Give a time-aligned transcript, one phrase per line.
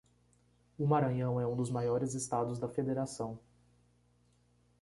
[0.79, 3.39] O Maranhão é um dos maiores estados da federação